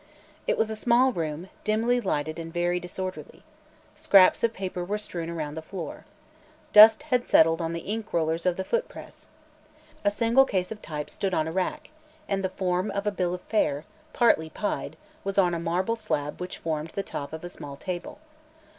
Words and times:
It 0.47 0.57
was 0.57 0.71
a 0.71 0.75
small 0.75 1.11
room, 1.13 1.49
dimly 1.63 2.01
lighted 2.01 2.39
and 2.39 2.51
very 2.51 2.79
disorderly. 2.79 3.43
Scraps 3.95 4.43
of 4.43 4.51
paper 4.51 4.83
were 4.83 4.97
strewn 4.97 5.29
around 5.29 5.53
the 5.53 5.61
floor. 5.61 6.05
Dust 6.73 7.03
had 7.03 7.27
settled 7.27 7.61
on 7.61 7.73
the 7.73 7.81
ink 7.85 8.11
rollers 8.11 8.47
of 8.47 8.57
the 8.57 8.63
foot 8.63 8.89
press. 8.89 9.27
A 10.03 10.09
single 10.09 10.45
case 10.45 10.71
of 10.71 10.81
type 10.81 11.11
stood 11.11 11.35
on 11.35 11.47
a 11.47 11.51
rack 11.51 11.91
and 12.27 12.43
the 12.43 12.49
form 12.49 12.89
of 12.89 13.05
a 13.05 13.11
bill 13.11 13.35
of 13.35 13.41
fare 13.41 13.85
partly 14.11 14.49
"pied" 14.49 14.97
was 15.23 15.37
on 15.37 15.53
a 15.53 15.59
marble 15.59 15.95
slab 15.95 16.41
which 16.41 16.57
formed 16.57 16.89
the 16.95 17.03
top 17.03 17.31
of 17.31 17.43
a 17.43 17.47
small 17.49 17.75
table. 17.75 18.17